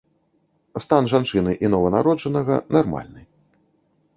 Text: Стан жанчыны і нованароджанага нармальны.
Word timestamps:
Стан 0.85 1.09
жанчыны 1.11 1.53
і 1.65 1.71
нованароджанага 1.73 2.59
нармальны. 2.77 3.21